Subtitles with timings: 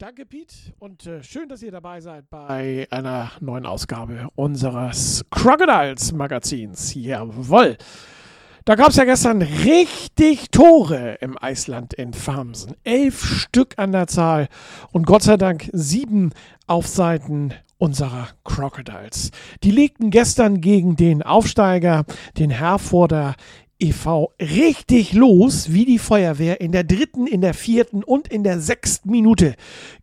[0.00, 6.12] Danke, Pete, und äh, schön, dass ihr dabei seid bei einer neuen Ausgabe unseres Crocodiles
[6.12, 6.94] Magazins.
[6.94, 7.76] Jawoll.
[8.64, 12.76] Da gab es ja gestern richtig Tore im Eisland in Farmsen.
[12.82, 14.48] Elf Stück an der Zahl
[14.90, 16.32] und Gott sei Dank sieben
[16.66, 19.32] auf Seiten unserer Crocodiles.
[19.64, 22.06] Die legten gestern gegen den Aufsteiger,
[22.38, 23.34] den Herforder
[23.80, 24.32] e.V.
[24.40, 26.60] richtig los wie die Feuerwehr.
[26.60, 29.54] In der dritten, in der vierten und in der sechsten Minute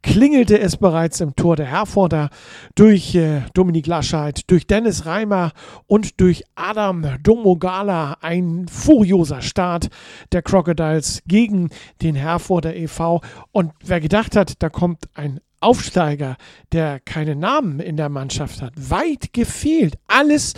[0.01, 2.29] klingelte es bereits im Tor der Herforder
[2.75, 5.53] durch äh, Dominik Lascheid, durch Dennis Reimer
[5.85, 8.17] und durch Adam Domogala.
[8.21, 9.89] Ein furioser Start
[10.31, 11.69] der Crocodiles gegen
[12.01, 13.21] den Herforder e.V.
[13.51, 16.37] Und wer gedacht hat, da kommt ein Aufsteiger,
[16.71, 19.97] der keine Namen in der Mannschaft hat, weit gefehlt.
[20.07, 20.53] Alles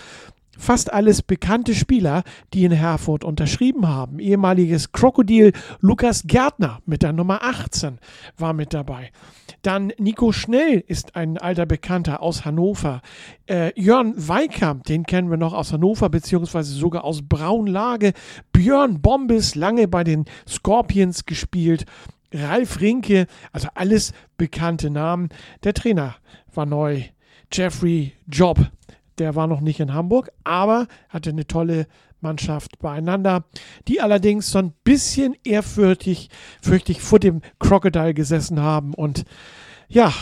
[0.59, 4.19] fast alles bekannte Spieler, die in Herford unterschrieben haben.
[4.19, 7.97] Ehemaliges Krokodil Lukas Gärtner mit der Nummer 18
[8.37, 9.11] war mit dabei.
[9.61, 13.01] Dann Nico Schnell ist ein alter Bekannter aus Hannover.
[13.47, 18.13] Äh, Jörn Weikamp, den kennen wir noch aus Hannover, beziehungsweise sogar aus Braunlage.
[18.51, 21.85] Björn Bombis, lange bei den Scorpions gespielt.
[22.31, 25.29] Ralf Rinke, also alles bekannte Namen.
[25.63, 26.15] Der Trainer
[26.53, 27.03] war neu.
[27.51, 28.59] Jeffrey Job
[29.19, 31.87] der war noch nicht in Hamburg, aber hatte eine tolle
[32.21, 33.45] Mannschaft beieinander,
[33.87, 36.29] die allerdings so ein bisschen ehrfürchtig,
[36.61, 39.25] fürchtig vor dem Crocodile gesessen haben und
[39.87, 40.13] ja,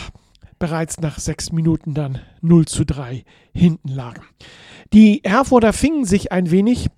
[0.58, 4.22] bereits nach sechs Minuten dann 0 zu 3 hinten lagen.
[4.92, 6.88] Die Herforder fingen sich ein wenig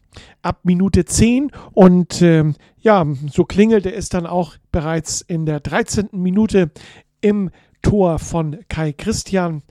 [0.43, 6.09] ab Minute 10 und äh, ja, so klingelte es dann auch bereits in der 13.
[6.13, 6.71] Minute
[7.21, 7.51] im
[7.83, 9.63] Tor von Kai Christian.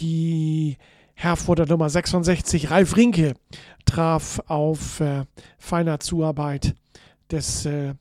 [0.00, 0.76] Die
[1.24, 3.32] Herforder Nummer 66, Ralf Rinke,
[3.86, 5.24] traf auf äh,
[5.56, 6.74] feiner Zuarbeit
[7.30, 7.94] des äh,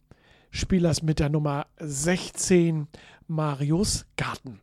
[0.52, 2.88] Spielers mit der Nummer 16,
[3.30, 4.60] Marius Garten.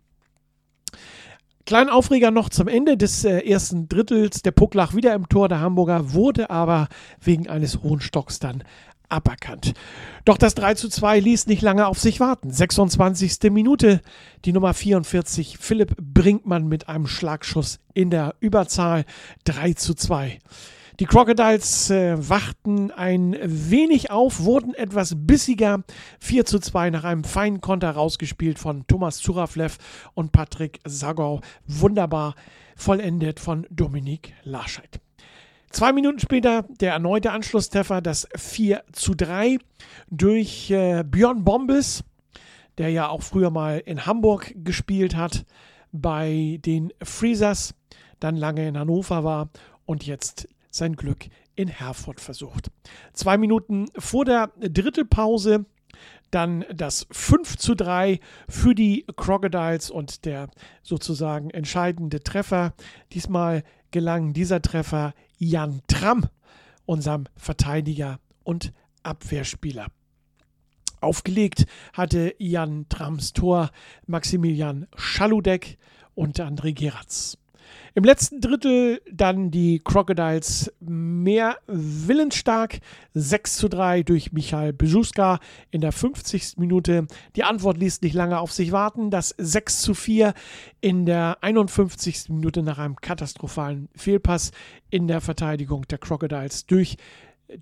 [1.65, 4.43] Kleinen Aufreger noch zum Ende des äh, ersten Drittels.
[4.43, 6.89] Der Puck lag wieder im Tor der Hamburger, wurde aber
[7.19, 8.63] wegen eines hohen Stocks dann
[9.11, 9.75] aberkannt.
[10.25, 12.51] Doch das 3 zu 2 ließ nicht lange auf sich warten.
[12.51, 13.51] 26.
[13.51, 14.01] Minute,
[14.45, 19.05] die Nummer 44, Philipp Brinkmann mit einem Schlagschuss in der Überzahl
[19.45, 20.39] 3 zu 2.
[21.01, 25.83] Die Crocodiles äh, wachten ein wenig auf, wurden etwas bissiger.
[26.19, 29.79] 4 zu 2 nach einem feinen Konter rausgespielt von Thomas Zuraflev
[30.13, 31.41] und Patrick Sagau.
[31.67, 32.35] Wunderbar
[32.77, 35.01] vollendet von Dominik Larscheid.
[35.71, 39.59] Zwei Minuten später der erneute Anschlusstreffer, das 4 zu 3
[40.11, 42.03] durch äh, Björn Bombes,
[42.77, 45.47] der ja auch früher mal in Hamburg gespielt hat,
[45.93, 47.75] bei den Freezers,
[48.19, 49.51] dann lange in Hannover war
[49.87, 52.71] und jetzt sein Glück in Herford versucht.
[53.13, 55.67] Zwei Minuten vor der Drittelpause
[56.31, 60.49] dann das 5 zu 3 für die Crocodiles und der
[60.83, 62.75] sozusagen entscheidende Treffer.
[63.13, 66.27] Diesmal gelang dieser Treffer Jan Tramm,
[66.87, 69.87] unserem Verteidiger und Abwehrspieler.
[71.01, 73.71] Aufgelegt hatte Jan Trams Tor
[74.07, 75.79] Maximilian Schaludek
[76.15, 77.39] und André Geratz.
[77.95, 82.79] Im letzten Drittel dann die Crocodiles mehr willensstark.
[83.15, 86.59] 6 zu 3 durch Michael Bejuska in der 50.
[86.59, 87.07] Minute.
[87.37, 89.11] Die Antwort ließ nicht lange auf sich warten.
[89.11, 90.35] Das 6 zu 4
[90.81, 92.29] in der 51.
[92.29, 94.53] Minute nach einem katastrophalen Fehlpass
[94.91, 96.97] in der Verteidigung der Crocodiles durch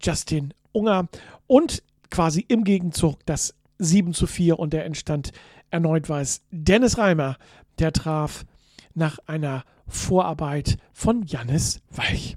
[0.02, 1.08] Justin Unger.
[1.46, 5.32] Und quasi im Gegenzug das 7 zu 4 und der entstand
[5.70, 7.36] erneut es Dennis Reimer,
[7.78, 8.44] der traf
[8.94, 12.36] nach einer Vorarbeit von Jannis Walch.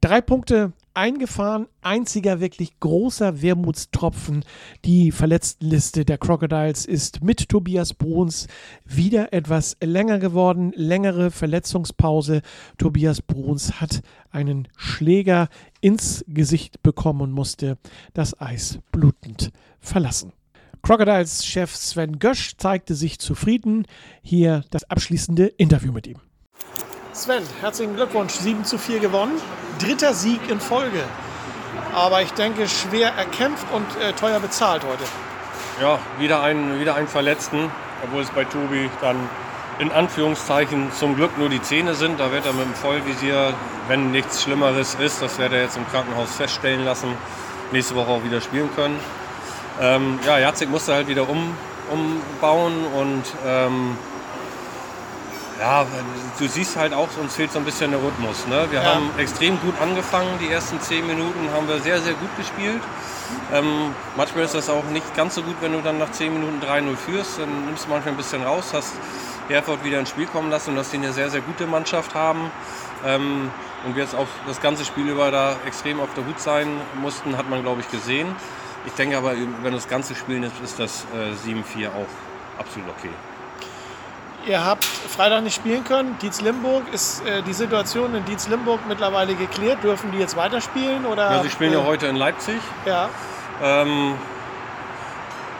[0.00, 4.44] Drei Punkte eingefahren, einziger wirklich großer Wermutstropfen.
[4.84, 8.46] Die Verletztenliste der Crocodiles ist mit Tobias Bruns
[8.84, 12.42] wieder etwas länger geworden, längere Verletzungspause.
[12.78, 15.48] Tobias Bruns hat einen Schläger
[15.80, 17.76] ins Gesicht bekommen und musste
[18.14, 20.32] das Eis blutend verlassen.
[20.82, 23.86] Crocodiles-Chef Sven Gösch zeigte sich zufrieden.
[24.22, 26.18] Hier das abschließende Interview mit ihm.
[27.12, 29.32] Sven, herzlichen Glückwunsch, 7 zu 4 gewonnen.
[29.78, 31.02] Dritter Sieg in Folge.
[31.94, 35.04] Aber ich denke, schwer erkämpft und äh, teuer bezahlt heute.
[35.80, 37.70] Ja, wieder einen, wieder einen Verletzten.
[38.04, 39.16] obwohl es bei Tobi dann
[39.78, 42.18] in Anführungszeichen zum Glück nur die Zähne sind.
[42.18, 43.52] Da wird er mit dem Vollvisier,
[43.88, 47.08] wenn nichts Schlimmeres ist, das wird er jetzt im Krankenhaus feststellen lassen,
[47.72, 48.98] nächste Woche auch wieder spielen können.
[49.80, 51.54] Ähm, ja, Jacek musste halt wieder um,
[51.90, 53.96] umbauen und ähm,
[55.60, 55.86] ja,
[56.38, 58.46] du siehst halt auch, uns fehlt so ein bisschen der Rhythmus.
[58.46, 58.66] Ne?
[58.70, 58.94] Wir ja.
[58.94, 62.82] haben extrem gut angefangen, die ersten zehn Minuten haben wir sehr, sehr gut gespielt.
[63.52, 66.60] Ähm, manchmal ist das auch nicht ganz so gut, wenn du dann nach zehn Minuten
[66.64, 68.94] 3-0 führst, dann nimmst du manchmal ein bisschen raus, hast
[69.48, 72.50] Herford wieder ins Spiel kommen lassen und dass die eine sehr, sehr gute Mannschaft haben.
[73.04, 73.50] Ähm,
[73.84, 76.68] und wir jetzt auch das ganze Spiel über da extrem auf der Hut sein
[77.00, 78.34] mussten, hat man, glaube ich, gesehen.
[78.86, 83.10] Ich denke aber, wenn das ganze Spiel ist, ist das äh, 7-4 auch absolut okay.
[84.46, 86.16] Ihr habt Freitag nicht spielen können.
[86.22, 89.82] Dietz Limburg, ist äh, die Situation in Dietz Limburg mittlerweile geklärt?
[89.82, 91.04] Dürfen die jetzt weiterspielen?
[91.04, 92.60] Oder, ja, sie spielen äh, ja heute in Leipzig.
[92.84, 93.08] Ja.
[93.60, 94.14] Ähm,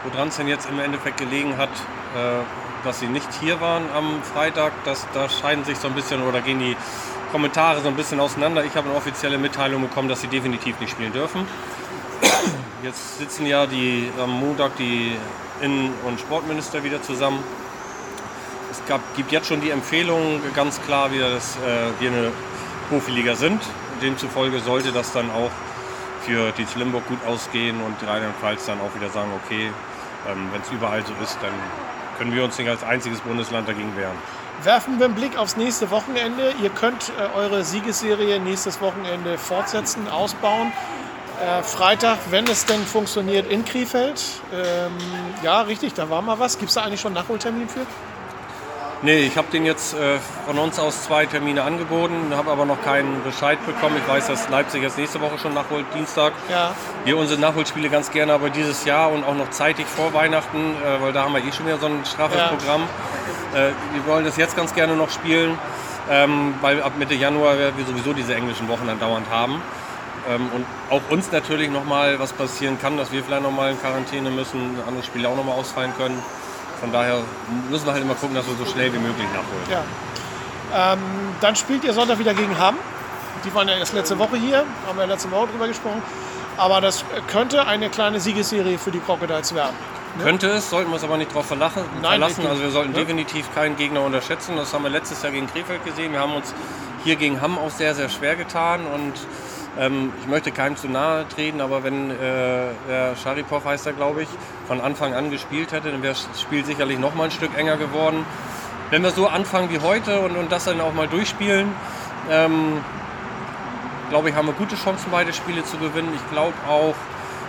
[0.05, 4.23] woran es denn jetzt im Endeffekt gelegen hat, äh, dass sie nicht hier waren am
[4.23, 6.77] Freitag, das, da scheiden sich so ein bisschen oder gehen die
[7.33, 8.63] Kommentare so ein bisschen auseinander.
[8.63, 11.45] Ich habe eine offizielle Mitteilung bekommen, dass sie definitiv nicht spielen dürfen.
[12.87, 15.11] Jetzt sitzen ja die, am Montag die
[15.61, 17.43] Innen- und Sportminister wieder zusammen
[18.71, 21.59] es gab, gibt jetzt schon die Empfehlung ganz klar wieder, dass äh,
[21.99, 22.31] wir eine
[22.89, 23.61] Profiliga sind.
[24.01, 25.51] Demzufolge sollte das dann auch
[26.21, 29.71] für die Limburg gut ausgehen und Rheinland-Pfalz dann auch wieder sagen, okay,
[30.29, 31.53] ähm, wenn es überall so ist, dann
[32.17, 34.15] können wir uns nicht als einziges Bundesland dagegen wehren.
[34.63, 36.53] Werfen wir einen Blick aufs nächste Wochenende.
[36.61, 40.71] Ihr könnt äh, eure Siegesserie nächstes Wochenende fortsetzen, ausbauen.
[41.39, 44.23] Äh, Freitag, wenn es denn funktioniert, in Krefeld.
[44.51, 44.91] Ähm,
[45.43, 46.57] ja, richtig, da war mal was.
[46.57, 47.85] Gibt es da eigentlich schon einen Nachholtermin für?
[49.03, 50.17] Nee, ich habe den jetzt äh,
[50.47, 53.95] von uns aus zwei Termine angeboten, habe aber noch keinen Bescheid bekommen.
[54.03, 56.33] Ich weiß, dass Leipzig jetzt nächste Woche schon nachholt, Dienstag.
[56.49, 56.73] Ja.
[57.05, 61.03] Wir unsere Nachholspiele ganz gerne, aber dieses Jahr und auch noch zeitig vor Weihnachten, äh,
[61.03, 62.47] weil da haben wir eh schon wieder so ein straffes ja.
[62.47, 62.81] Programm.
[63.53, 65.59] Äh, wir wollen das jetzt ganz gerne noch spielen,
[66.09, 69.61] ähm, weil ab Mitte Januar wir sowieso diese englischen Wochen dann dauernd haben.
[70.29, 74.29] Ähm, und auch uns natürlich nochmal was passieren kann, dass wir vielleicht nochmal in Quarantäne
[74.29, 76.21] müssen, andere Spiele auch nochmal ausfallen können.
[76.79, 77.21] Von daher
[77.69, 79.67] müssen wir halt immer gucken, dass wir so schnell wie möglich nachholen.
[79.71, 80.93] Ja.
[80.93, 80.99] Ähm,
[81.41, 82.75] dann spielt ihr Sonntag wieder gegen Hamm.
[83.45, 86.01] Die waren ja erst letzte Woche hier, haben wir letzte Woche drüber gesprochen.
[86.57, 89.75] Aber das könnte eine kleine Siegesserie für die Crocodiles werden.
[90.17, 90.23] Ne?
[90.23, 91.83] Könnte es, sollten wir es aber nicht darauf verlassen.
[92.01, 92.47] Nein, verlassen.
[92.47, 92.99] Also wir sollten ja.
[92.99, 94.55] definitiv keinen Gegner unterschätzen.
[94.55, 96.11] Das haben wir letztes Jahr gegen Krefeld gesehen.
[96.13, 96.53] Wir haben uns
[97.03, 98.81] hier gegen Hamm auch sehr, sehr schwer getan.
[98.87, 99.13] Und
[99.79, 102.15] ähm, ich möchte keinem zu nahe treten, aber wenn äh,
[102.87, 104.29] der Sharipov heißt er, glaube ich,
[104.67, 107.77] von Anfang an gespielt hätte, dann wäre das Spiel sicherlich noch mal ein Stück enger
[107.77, 108.25] geworden.
[108.89, 111.67] Wenn wir so anfangen wie heute und, und das dann auch mal durchspielen,
[112.31, 112.81] ähm,
[114.09, 116.09] glaube ich, haben wir gute Chancen, beide Spiele zu gewinnen.
[116.15, 116.95] Ich glaube auch,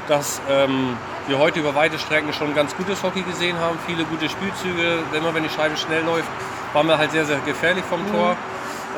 [0.09, 0.97] dass ähm,
[1.29, 4.99] wir heute über weite Strecken schon ganz gutes Hockey gesehen haben, viele gute Spielzüge.
[5.13, 6.29] Immer wenn die Scheibe schnell läuft,
[6.73, 8.13] waren wir halt sehr, sehr gefährlich vom mhm.
[8.13, 8.37] Tor.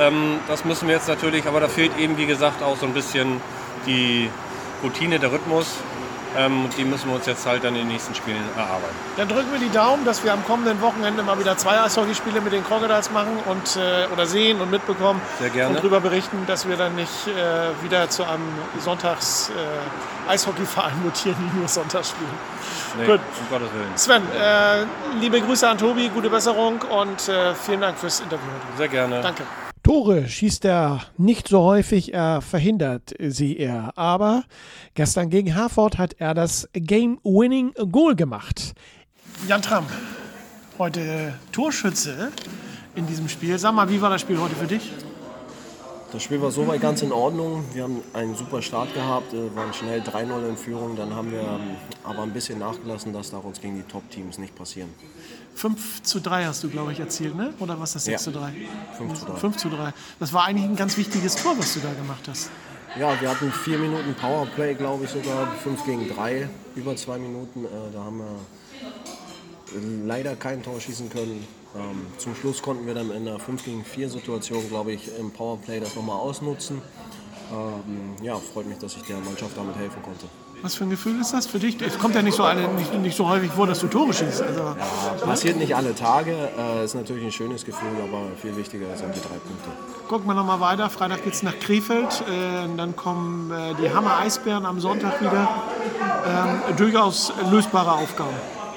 [0.00, 2.94] Ähm, das müssen wir jetzt natürlich, aber da fehlt eben, wie gesagt, auch so ein
[2.94, 3.40] bisschen
[3.86, 4.30] die
[4.82, 5.66] Routine, der Rhythmus.
[6.36, 8.94] Ähm, die müssen wir uns jetzt halt dann in den nächsten Spielen erarbeiten.
[9.16, 12.52] Dann drücken wir die Daumen, dass wir am kommenden Wochenende mal wieder zwei Eishockeyspiele mit
[12.52, 15.20] den Crocodiles machen und, äh, oder sehen und mitbekommen.
[15.40, 15.70] Sehr gerne.
[15.70, 18.46] Und darüber berichten, dass wir dann nicht äh, wieder zu einem
[18.78, 22.30] Sonntags-Eishockeyverein äh, mutieren, die nur Sonntags spielen.
[22.96, 23.18] Nee, Gut.
[23.40, 23.96] um Gottes Willen.
[23.96, 24.84] Sven, äh,
[25.18, 28.52] liebe Grüße an Tobi, gute Besserung und äh, vielen Dank fürs Interview.
[28.76, 29.20] Sehr gerne.
[29.20, 29.42] Danke.
[29.90, 33.90] Tore schießt er nicht so häufig, er verhindert sie eher.
[33.98, 34.44] Aber
[34.94, 38.74] gestern gegen Harford hat er das Game-Winning-Goal gemacht.
[39.48, 39.86] Jan Tramm,
[40.78, 42.30] heute Torschütze
[42.94, 43.58] in diesem Spiel.
[43.58, 44.92] Sag mal, wie war das Spiel heute für dich?
[46.12, 47.64] Das Spiel war soweit ganz in Ordnung.
[47.72, 50.96] Wir haben einen super Start gehabt, äh, waren schnell 3-0 in Führung.
[50.96, 54.56] Dann haben wir ähm, aber ein bisschen nachgelassen, dass darf uns gegen die Top-Teams nicht
[54.56, 54.88] passieren.
[55.54, 57.54] 5 zu 3 hast du, glaube ich, erzielt, ne?
[57.60, 58.32] Oder was das 6 ja.
[58.32, 58.52] zu 3?
[58.98, 59.36] 5 zu 3.
[59.36, 59.92] 5 zu 3.
[60.18, 62.50] Das war eigentlich ein ganz wichtiges Tor, was du da gemacht hast.
[62.98, 67.64] Ja, wir hatten vier Minuten Powerplay, glaube ich sogar, 5 gegen 3, über zwei Minuten.
[67.66, 68.36] Äh, da haben wir
[70.04, 71.46] leider kein Tor schießen können.
[71.76, 75.30] Ähm, zum Schluss konnten wir dann in der 5 gegen 4 Situation, glaube ich, im
[75.30, 76.82] Powerplay das nochmal ausnutzen.
[77.52, 80.26] Ähm, ja, freut mich, dass ich der Mannschaft damit helfen konnte.
[80.62, 81.80] Was für ein Gefühl ist das für dich?
[81.80, 84.42] Es kommt ja nicht so, alle, nicht, nicht so häufig vor, dass du Tore schießt.
[84.42, 86.32] Also, ja, passiert nicht alle Tage.
[86.58, 89.70] Äh, ist natürlich ein schönes Gefühl, aber viel wichtiger sind die drei Punkte.
[90.08, 90.90] Gucken wir nochmal weiter.
[90.90, 92.24] Freitag geht es nach Krefeld.
[92.28, 95.48] Äh, dann kommen äh, die Hammer Eisbären am Sonntag wieder.
[96.26, 98.34] Ähm, durchaus lösbare Aufgaben.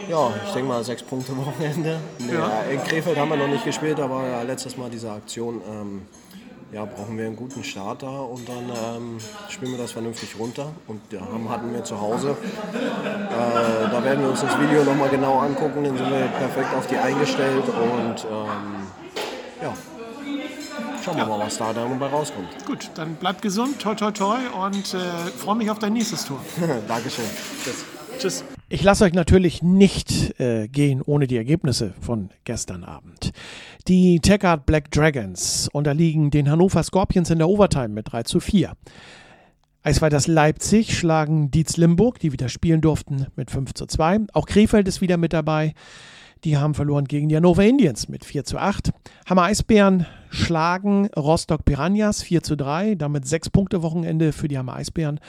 [0.09, 1.99] Ja, ich denke mal sechs Punkte Wochenende.
[2.31, 2.63] Ja.
[2.63, 5.61] In Krefeld haben wir noch nicht gespielt, aber letztes Mal diese Aktion.
[5.69, 6.01] Ähm,
[6.73, 9.17] ja, brauchen wir einen guten Starter und dann ähm,
[9.47, 10.71] spielen wir das vernünftig runter.
[10.87, 12.35] Und ja, haben, hatten wir zu Hause.
[12.73, 16.87] Äh, da werden wir uns das Video nochmal genau angucken, dann sind wir perfekt auf
[16.87, 18.87] die eingestellt und ähm,
[19.61, 19.73] ja,
[21.05, 22.65] schauen wir mal, was da dabei rauskommt.
[22.65, 24.97] Gut, dann bleibt gesund, toi toi toi und äh,
[25.37, 26.39] freue mich auf dein nächstes Tor.
[26.87, 27.25] Dankeschön.
[27.63, 27.85] Tschüss.
[28.17, 28.43] Tschüss.
[28.73, 33.31] Ich lasse euch natürlich nicht äh, gehen ohne die Ergebnisse von gestern Abend.
[33.87, 38.73] Die Techart Black Dragons unterliegen den Hannover Scorpions in der Overtime mit 3 zu 4.
[39.83, 44.21] Eisweiters Leipzig schlagen Dietz Limburg, die wieder spielen durften, mit 5 zu 2.
[44.33, 45.75] Auch Krefeld ist wieder mit dabei.
[46.43, 48.91] Die haben verloren gegen die Hannover Indians mit 4 zu 8.
[49.29, 54.75] Hammer Eisbären schlagen Rostock Piranhas 4 zu 3, damit 6 Punkte Wochenende für die Hammer
[54.75, 55.21] Eisbären.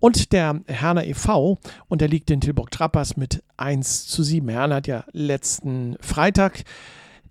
[0.00, 1.58] Und der Herner e.V.
[1.88, 4.48] unterliegt den Tilburg Trappers mit 1 zu 7.
[4.48, 6.64] Herner hat ja letzten Freitag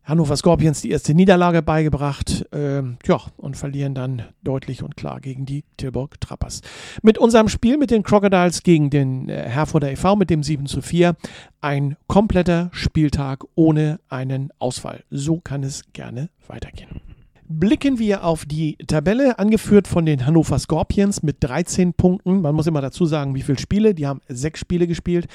[0.04, 5.46] Hannover Scorpions die erste Niederlage beigebracht ähm, ja, und verlieren dann deutlich und klar gegen
[5.46, 6.62] die Tilburg Trappers.
[7.02, 10.16] Mit unserem Spiel mit den Crocodiles gegen den äh, Herforder e.V.
[10.16, 11.16] mit dem 7 zu 4
[11.62, 15.04] ein kompletter Spieltag ohne einen Ausfall.
[15.10, 17.02] So kann es gerne weitergehen.
[17.48, 22.42] Blicken wir auf die Tabelle, angeführt von den Hannover Scorpions mit 13 Punkten.
[22.42, 23.94] Man muss immer dazu sagen, wie viele Spiele.
[23.94, 25.28] Die haben sechs Spiele gespielt.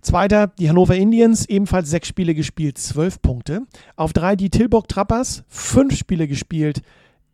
[0.00, 3.66] Zweiter, die Hannover Indians, ebenfalls sechs Spiele gespielt, zwölf Punkte.
[3.96, 6.82] Auf drei die Tilburg Trappers, fünf Spiele gespielt,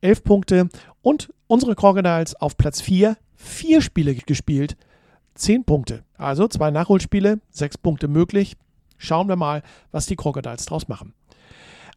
[0.01, 0.69] elf Punkte.
[1.01, 4.77] Und unsere Crocodiles auf Platz vier, vier Spiele gespielt,
[5.35, 6.03] zehn Punkte.
[6.17, 8.57] Also zwei Nachholspiele, sechs Punkte möglich.
[8.99, 11.15] Schauen wir mal, was die Crocodiles draus machen.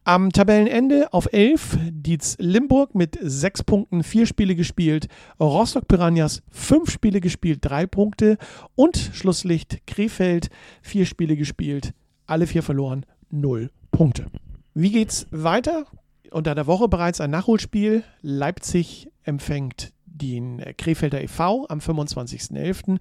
[0.04, 5.08] Am Tabellenende auf 11 Dietz Limburg mit 6 Punkten, 4 Spiele gespielt.
[5.38, 8.38] Rostock Piranhas 5 Spiele gespielt, 3 Punkte.
[8.74, 10.48] Und Schlusslicht Krefeld
[10.82, 11.92] 4 Spiele gespielt,
[12.26, 14.26] alle 4 verloren, 0 Punkte.
[14.72, 15.84] Wie geht's weiter?
[16.30, 18.02] Unter der Woche bereits ein Nachholspiel.
[18.22, 21.66] Leipzig empfängt den Krefelder e.V.
[21.68, 22.98] am 25.11.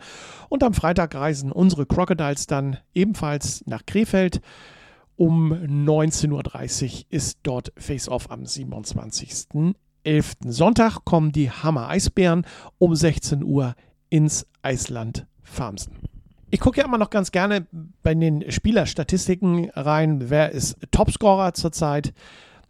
[0.49, 4.41] Und am Freitag reisen unsere Crocodiles dann ebenfalls nach Krefeld.
[5.19, 9.73] Um 19.30 Uhr ist dort Face-Off am 27.11.
[10.49, 12.45] Sonntag kommen die Hammer Eisbären
[12.77, 13.75] um 16 Uhr
[14.09, 15.97] ins Eisland Farmsen.
[16.51, 17.67] Ich gucke ja immer noch ganz gerne
[18.01, 20.29] bei den Spielerstatistiken rein.
[20.29, 22.13] Wer ist Topscorer zurzeit?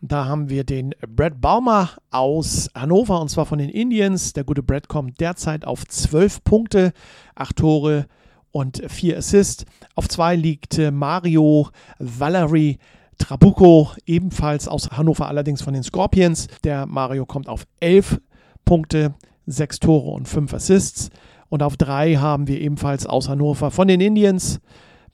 [0.02, 4.34] Da haben wir den Brad Baumer aus Hannover und zwar von den Indians.
[4.34, 6.94] Der gute Brad kommt derzeit auf 12 Punkte,
[7.36, 8.08] 8 Tore,
[8.52, 9.66] und vier Assists.
[9.96, 12.78] Auf zwei liegt äh, Mario Valerie
[13.18, 16.48] Trabuco, ebenfalls aus Hannover, allerdings von den Scorpions.
[16.64, 18.20] Der Mario kommt auf elf
[18.66, 19.14] Punkte,
[19.46, 21.10] sechs Tore und fünf Assists.
[21.50, 24.60] Und auf drei haben wir ebenfalls aus Hannover von den Indians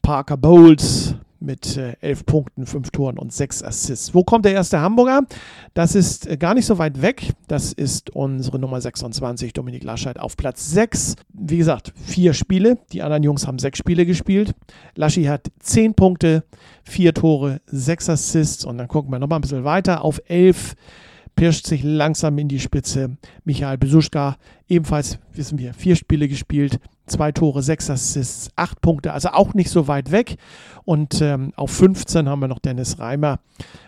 [0.01, 1.15] Parker Bowles
[1.45, 4.13] mit äh, elf Punkten, fünf Toren und sechs Assists.
[4.13, 5.21] Wo kommt der erste Hamburger?
[5.73, 7.33] Das ist äh, gar nicht so weit weg.
[7.47, 11.15] Das ist unsere Nummer 26, Dominik Laschet, auf Platz 6.
[11.33, 12.79] Wie gesagt, vier Spiele.
[12.91, 14.55] Die anderen Jungs haben sechs Spiele gespielt.
[14.95, 16.43] Laschi hat zehn Punkte,
[16.83, 18.65] vier Tore, sechs Assists.
[18.65, 20.03] Und dann gucken wir nochmal ein bisschen weiter.
[20.03, 20.75] Auf elf
[21.35, 23.17] pirscht sich langsam in die Spitze.
[23.43, 24.37] Michael Besuschka,
[24.67, 29.69] ebenfalls, wissen wir, vier Spiele gespielt, zwei Tore, sechs Assists, acht Punkte, also auch nicht
[29.69, 30.37] so weit weg.
[30.83, 33.39] Und ähm, auf 15 haben wir noch Dennis Reimer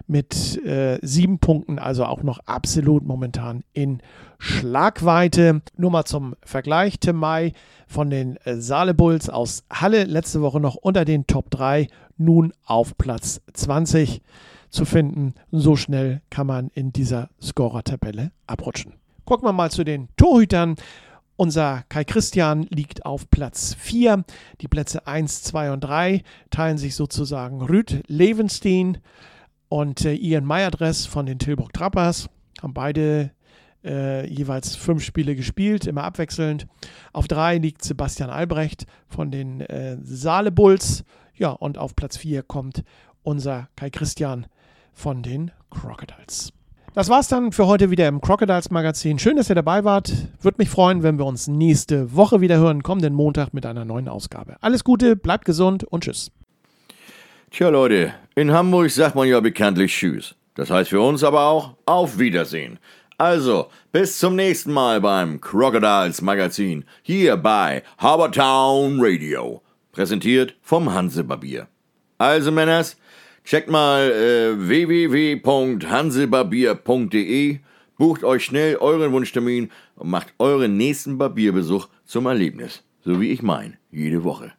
[0.07, 4.01] mit äh, sieben Punkten, also auch noch absolut momentan in
[4.39, 5.62] Schlagweite.
[5.77, 7.53] Nur mal zum Vergleich, Tim Mai
[7.88, 12.53] von den äh, Saale Bulls aus Halle, letzte Woche noch unter den Top 3, nun
[12.65, 14.21] auf Platz 20
[14.69, 15.33] zu finden.
[15.51, 18.93] So schnell kann man in dieser Scorer-Tabelle abrutschen.
[19.25, 20.75] Gucken wir mal zu den Torhütern.
[21.39, 24.25] Unser Kai Christian liegt auf Platz 4.
[24.60, 28.98] Die Plätze 1, 2 und 3 teilen sich sozusagen Rüd Levenstein
[29.70, 32.27] und äh, Ian Meyerdress von den Tilburg Trappers.
[32.60, 33.29] Haben beide
[33.84, 36.65] äh, jeweils fünf Spiele gespielt, immer abwechselnd.
[37.13, 41.03] Auf 3 liegt Sebastian Albrecht von den äh, Saale Bulls.
[41.36, 42.84] Ja, und auf Platz 4 kommt
[43.22, 44.48] unser Kai Christian
[44.91, 46.51] von den Crocodiles.
[46.94, 49.20] Das war's dann für heute wieder im Crocodiles Magazin.
[49.20, 50.12] Schön, dass ihr dabei wart.
[50.41, 52.82] Würde mich freuen, wenn wir uns nächste Woche wieder hören.
[52.82, 54.56] Kommenden Montag mit einer neuen Ausgabe.
[54.62, 56.32] Alles Gute, bleibt gesund und tschüss.
[57.51, 60.36] Tja, Leute, in Hamburg sagt man ja bekanntlich Tschüss.
[60.56, 62.79] Das heißt für uns aber auch Auf Wiedersehen.
[63.20, 69.62] Also, bis zum nächsten Mal beim Crocodiles Magazin hier bei Harbortown Radio.
[69.91, 71.67] Präsentiert vom Hansebarbier.
[72.17, 72.98] Also, Männers,
[73.48, 77.60] Checkt mal äh, www.hansebarbier.de,
[77.98, 82.84] bucht euch schnell euren Wunschtermin und macht euren nächsten Barbierbesuch zum Erlebnis.
[83.06, 84.51] So wie ich mein, jede Woche.